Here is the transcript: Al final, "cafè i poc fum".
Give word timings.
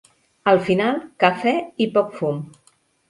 Al 0.53 0.61
final, 0.69 0.97
"cafè 1.25 1.53
i 1.85 1.89
poc 1.99 2.09
fum". 2.23 2.41